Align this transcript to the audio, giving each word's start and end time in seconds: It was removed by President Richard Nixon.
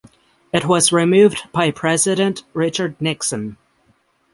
It 0.51 0.65
was 0.65 0.91
removed 0.91 1.43
by 1.51 1.69
President 1.69 2.41
Richard 2.55 2.99
Nixon. 2.99 3.57